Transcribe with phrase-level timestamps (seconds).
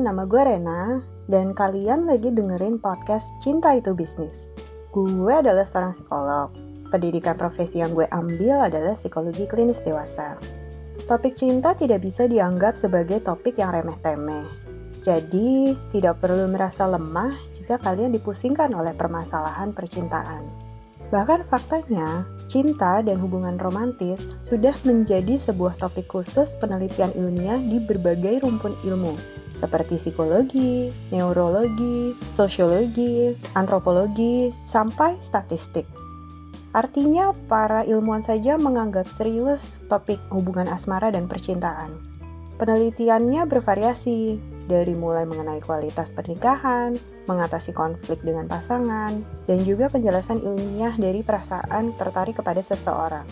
[0.00, 4.48] nama gue Rena dan kalian lagi dengerin podcast Cinta Itu Bisnis.
[4.96, 6.48] Gue adalah seorang psikolog.
[6.88, 10.40] Pendidikan profesi yang gue ambil adalah psikologi klinis dewasa.
[11.04, 14.48] Topik cinta tidak bisa dianggap sebagai topik yang remeh-temeh.
[15.04, 20.48] Jadi, tidak perlu merasa lemah jika kalian dipusingkan oleh permasalahan percintaan.
[21.10, 28.46] Bahkan faktanya, cinta dan hubungan romantis sudah menjadi sebuah topik khusus penelitian ilmiah di berbagai
[28.46, 35.84] rumpun ilmu, seperti psikologi, neurologi, sosiologi, antropologi, sampai statistik.
[36.72, 39.60] Artinya, para ilmuwan saja menganggap serius
[39.90, 41.98] topik hubungan asmara dan percintaan.
[42.56, 44.38] Penelitiannya bervariasi,
[44.70, 46.94] dari mulai mengenai kualitas pernikahan,
[47.26, 49.18] mengatasi konflik dengan pasangan,
[49.50, 53.26] dan juga penjelasan ilmiah dari perasaan tertarik kepada seseorang.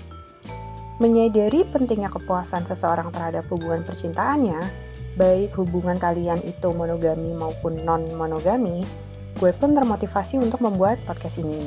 [0.99, 4.88] Menyadari pentingnya kepuasan seseorang terhadap hubungan percintaannya,
[5.19, 8.87] baik hubungan kalian itu monogami maupun non-monogami,
[9.43, 11.67] gue pun termotivasi untuk membuat podcast ini.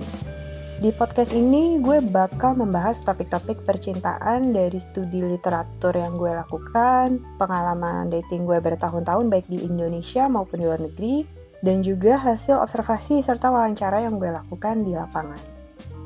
[0.81, 8.09] Di podcast ini gue bakal membahas topik-topik percintaan dari studi literatur yang gue lakukan, pengalaman
[8.09, 11.21] dating gue bertahun-tahun baik di Indonesia maupun di luar negeri,
[11.61, 15.37] dan juga hasil observasi serta wawancara yang gue lakukan di lapangan.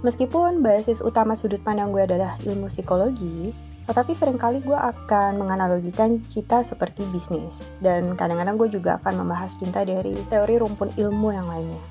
[0.04, 6.18] Meskipun basis utama sudut pandang gue adalah ilmu psikologi, tetapi sering kali gue akan menganalogikan
[6.26, 11.46] cinta seperti bisnis, dan kadang-kadang gue juga akan membahas cinta dari teori rumpun ilmu yang
[11.46, 11.82] lainnya.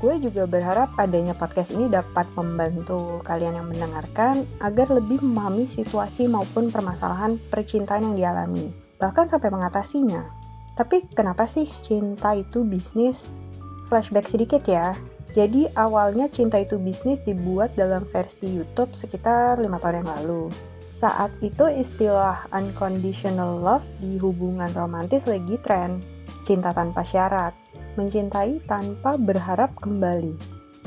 [0.00, 6.24] Gue juga berharap adanya podcast ini dapat membantu kalian yang mendengarkan agar lebih memahami situasi
[6.24, 10.24] maupun permasalahan percintaan yang dialami, bahkan sampai mengatasinya.
[10.72, 13.20] Tapi kenapa sih cinta itu bisnis?
[13.92, 14.96] Flashback sedikit ya.
[15.36, 20.42] Jadi awalnya cinta itu bisnis dibuat dalam versi YouTube sekitar lima tahun yang lalu.
[21.00, 25.96] Saat itu istilah unconditional love di hubungan romantis lagi tren,
[26.44, 27.56] cinta tanpa syarat
[27.96, 30.36] mencintai tanpa berharap kembali.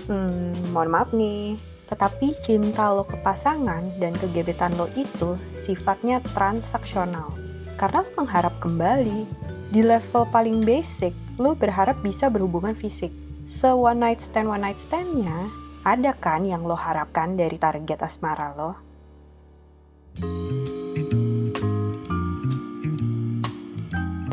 [0.06, 1.58] Hmm, mohon maaf nih,
[1.90, 5.34] tetapi cinta lo ke pasangan dan kegebetan lo itu
[5.66, 7.34] sifatnya transaksional.
[7.74, 9.26] Karena lo mengharap kembali,
[9.74, 13.10] di level paling basic, lo berharap bisa berhubungan fisik.
[13.50, 15.50] Se one night stand one night standnya,
[15.82, 18.93] ada kan yang lo harapkan dari target asmara lo?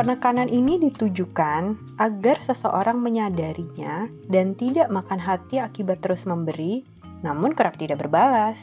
[0.01, 6.81] Penekanan ini ditujukan agar seseorang menyadarinya dan tidak makan hati akibat terus memberi,
[7.21, 8.57] namun kerap tidak berbalas.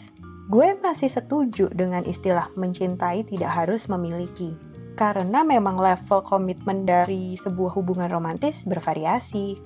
[0.50, 4.58] Gue masih setuju dengan istilah mencintai tidak harus memiliki,
[4.98, 9.62] karena memang level komitmen dari sebuah hubungan romantis bervariasi.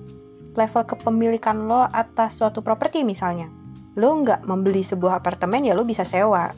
[0.52, 3.48] Level kepemilikan lo atas suatu properti misalnya,
[3.96, 6.52] lo nggak membeli sebuah apartemen ya lo bisa sewa,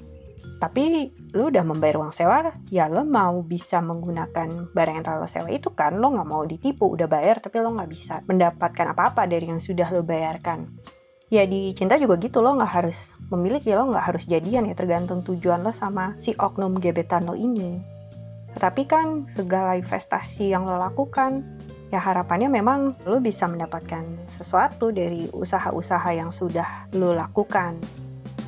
[0.58, 5.28] tapi lu udah membayar uang sewa ya lo mau bisa menggunakan barang yang telah lo
[5.28, 5.98] sewa itu kan?
[5.98, 9.90] Lo nggak mau ditipu udah bayar tapi lo nggak bisa mendapatkan apa-apa dari yang sudah
[9.90, 10.70] lo bayarkan.
[11.32, 15.26] Ya di cinta juga gitu lo nggak harus memiliki lo nggak harus jadian ya tergantung
[15.26, 17.82] tujuan lo sama si oknum gebetan lo ini.
[18.54, 21.42] Tapi kan segala investasi yang lo lakukan
[21.90, 24.06] ya harapannya memang lo bisa mendapatkan
[24.38, 28.03] sesuatu dari usaha-usaha yang sudah lo lakukan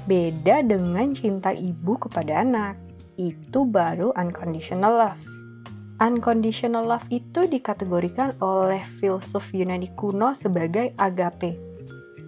[0.06, 2.78] Beda dengan cinta ibu kepada anak.
[3.18, 5.22] Itu baru unconditional love.
[5.98, 11.58] Unconditional love itu dikategorikan oleh filsuf Yunani kuno sebagai agape.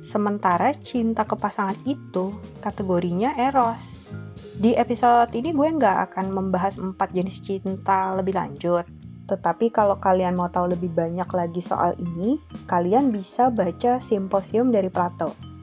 [0.02, 4.10] Sementara cinta ke pasangan itu kategorinya eros.
[4.58, 8.90] Di episode ini gue nggak akan membahas empat jenis cinta lebih lanjut.
[9.30, 14.90] Tetapi kalau kalian mau tahu lebih banyak lagi soal ini, kalian bisa baca simposium dari
[14.90, 15.57] Plato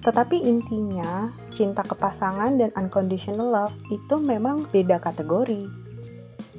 [0.00, 5.68] tetapi intinya, cinta ke pasangan dan unconditional love itu memang beda kategori.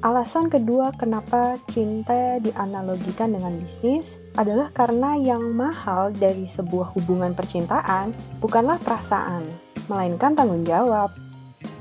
[0.02, 8.10] Alasan kedua kenapa cinta dianalogikan dengan bisnis adalah karena yang mahal dari sebuah hubungan percintaan
[8.42, 9.46] bukanlah perasaan,
[9.86, 11.10] melainkan tanggung jawab.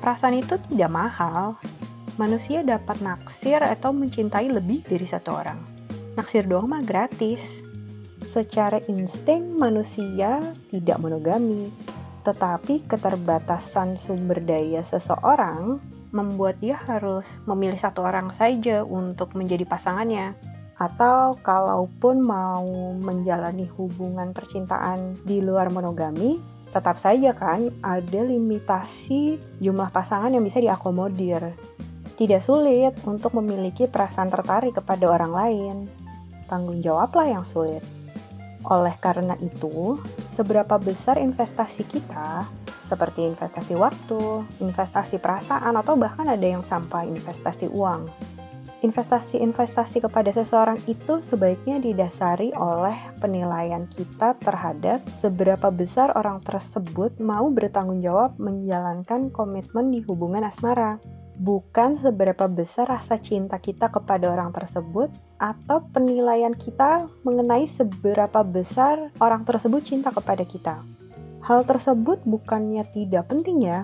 [0.05, 1.57] Perasaan itu tidak mahal.
[2.21, 5.57] Manusia dapat naksir atau mencintai lebih dari satu orang.
[6.13, 7.70] Naksir doang mah gratis
[8.31, 10.39] secara insting manusia
[10.71, 11.67] tidak monogami,
[12.23, 15.83] tetapi keterbatasan sumber daya seseorang
[16.15, 20.31] membuat dia harus memilih satu orang saja untuk menjadi pasangannya.
[20.79, 26.39] Atau kalaupun mau menjalani hubungan percintaan di luar monogami,
[26.71, 31.53] tetap saja kan ada limitasi jumlah pasangan yang bisa diakomodir.
[32.15, 35.75] Tidak sulit untuk memiliki perasaan tertarik kepada orang lain.
[36.49, 38.00] Tanggung jawablah yang sulit.
[38.67, 39.97] Oleh karena itu,
[40.37, 42.45] seberapa besar investasi kita,
[42.85, 48.11] seperti investasi waktu, investasi perasaan, atau bahkan ada yang sampai investasi uang,
[48.81, 57.47] investasi-investasi kepada seseorang itu sebaiknya didasari oleh penilaian kita terhadap seberapa besar orang tersebut mau
[57.53, 60.97] bertanggung jawab menjalankan komitmen di hubungan asmara.
[61.39, 69.09] Bukan seberapa besar rasa cinta kita kepada orang tersebut atau penilaian kita mengenai seberapa besar
[69.17, 70.83] orang tersebut cinta kepada kita.
[71.41, 73.81] Hal tersebut bukannya tidak penting ya,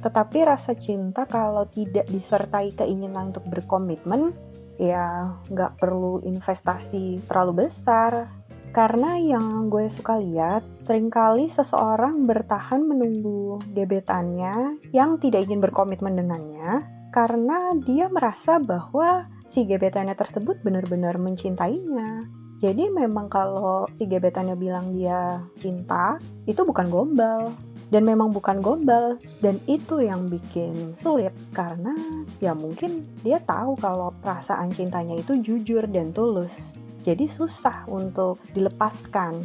[0.00, 4.32] tetapi rasa cinta kalau tidak disertai keinginan untuk berkomitmen,
[4.80, 8.39] ya nggak perlu investasi terlalu besar.
[8.70, 16.14] Karena yang gue suka lihat, sering kali seseorang bertahan menunggu gebetannya yang tidak ingin berkomitmen
[16.14, 22.22] dengannya karena dia merasa bahwa si gebetannya tersebut benar-benar mencintainya.
[22.62, 26.14] Jadi memang kalau si gebetannya bilang dia cinta,
[26.46, 27.50] itu bukan gombal.
[27.90, 29.18] Dan memang bukan gombal.
[29.42, 31.90] Dan itu yang bikin sulit karena
[32.38, 39.40] ya mungkin dia tahu kalau perasaan cintanya itu jujur dan tulus jadi susah untuk dilepaskan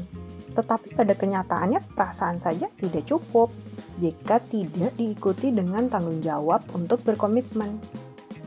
[0.55, 3.51] tetapi pada kenyataannya perasaan saja tidak cukup
[3.99, 7.79] jika tidak diikuti dengan tanggung jawab untuk berkomitmen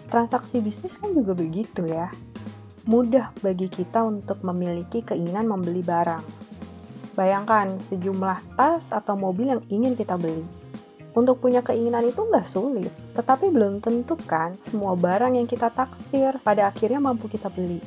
[0.08, 2.08] transaksi bisnis kan juga begitu ya
[2.88, 6.48] mudah bagi kita untuk memiliki keinginan membeli barang
[7.18, 10.46] Bayangkan sejumlah tas atau mobil yang ingin kita beli.
[11.18, 16.38] Untuk punya keinginan itu nggak sulit, tetapi belum tentu kan semua barang yang kita taksir
[16.46, 17.82] pada akhirnya mampu kita beli.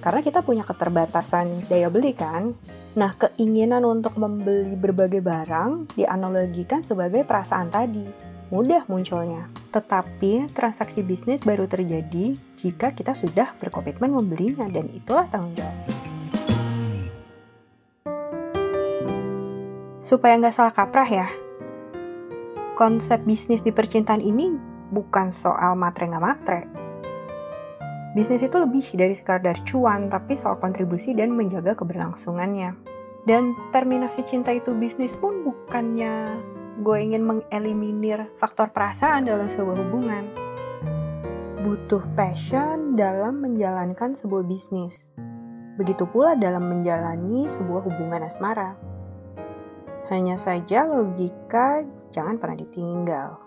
[0.00, 2.56] Karena kita punya keterbatasan daya beli kan.
[2.96, 8.08] Nah, keinginan untuk membeli berbagai barang dianalogikan sebagai perasaan tadi.
[8.48, 9.46] Mudah munculnya.
[9.70, 15.76] Tetapi transaksi bisnis baru terjadi jika kita sudah berkomitmen membelinya dan itulah tanggung jawab.
[20.02, 21.28] Supaya nggak salah kaprah ya,
[22.74, 24.50] konsep bisnis di percintaan ini
[24.90, 26.79] bukan soal matre nggak matre.
[28.10, 32.74] Bisnis itu lebih dari sekadar cuan, tapi soal kontribusi dan menjaga keberlangsungannya.
[33.22, 36.42] Dan terminasi cinta itu bisnis pun bukannya
[36.80, 40.24] gue ingin mengeliminir faktor perasaan dalam sebuah hubungan.
[41.60, 45.04] Butuh passion dalam menjalankan sebuah bisnis.
[45.76, 48.76] Begitu pula dalam menjalani sebuah hubungan asmara.
[50.08, 53.39] Hanya saja logika jangan pernah ditinggal.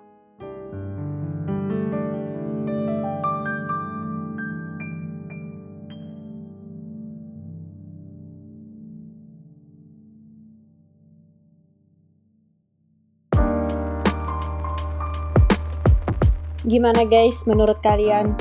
[16.63, 18.39] Gimana guys menurut kalian?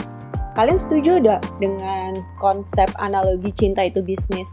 [0.55, 4.47] Kalian setuju gak dengan konsep analogi cinta itu bisnis?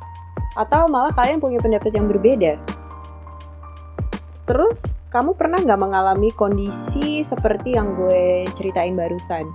[0.58, 2.58] Atau malah kalian punya pendapat yang berbeda?
[4.50, 9.46] Terus kamu pernah nggak mengalami kondisi seperti yang gue ceritain barusan?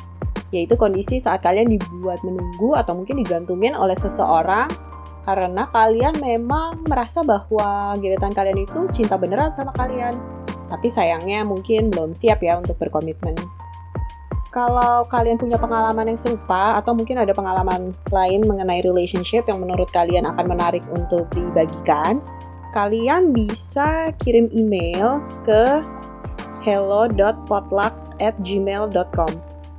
[0.55, 4.71] Yaitu kondisi saat kalian dibuat menunggu atau mungkin digantungin oleh seseorang
[5.27, 10.15] karena kalian memang merasa bahwa gebetan kalian itu cinta beneran sama kalian.
[10.71, 13.64] Tapi sayangnya mungkin belum siap ya untuk berkomitmen.
[14.55, 19.91] Kalau kalian punya pengalaman yang serupa atau mungkin ada pengalaman lain mengenai relationship yang menurut
[19.91, 22.23] kalian akan menarik untuk dibagikan,
[22.71, 25.83] kalian bisa kirim email ke
[26.63, 29.33] hello.potluck@gmail.com.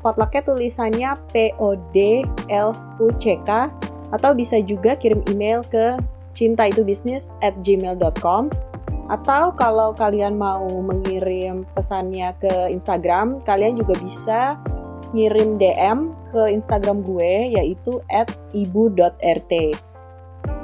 [0.03, 3.71] Potlucknya tulisannya P O D L U C K
[4.11, 5.95] atau bisa juga kirim email ke
[6.35, 8.51] cinta itu bisnis at gmail.com
[9.05, 14.57] atau kalau kalian mau mengirim pesannya ke Instagram, kalian juga bisa
[15.15, 18.03] ngirim DM ke Instagram gue yaitu
[18.51, 19.53] ibu.rt.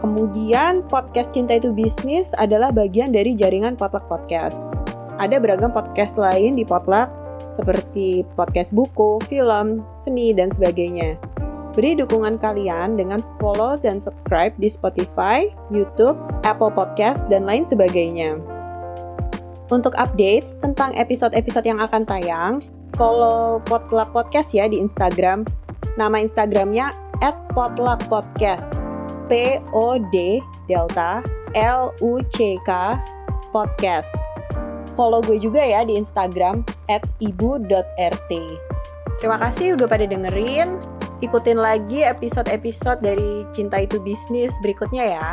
[0.03, 4.59] Kemudian podcast Cinta Itu Bisnis adalah bagian dari jaringan Potluck Podcast.
[5.17, 7.07] Ada beragam podcast lain di Potluck
[7.55, 11.15] seperti podcast buku, film, seni, dan sebagainya.
[11.71, 18.35] Beri dukungan kalian dengan follow dan subscribe di Spotify, YouTube, Apple Podcast, dan lain sebagainya.
[19.71, 25.47] Untuk updates tentang episode-episode yang akan tayang, follow Potluck Podcast ya di Instagram.
[25.99, 28.75] Nama Instagramnya at Potluck Podcast.
[29.31, 31.23] P O D Delta
[31.55, 32.99] L U C K
[33.55, 34.11] podcast.
[34.95, 36.67] Follow gue juga ya di Instagram
[37.23, 38.31] @ibu.rt.
[39.19, 40.81] Terima kasih udah pada dengerin.
[41.21, 45.29] Ikutin lagi episode-episode dari Cinta Itu Bisnis berikutnya ya.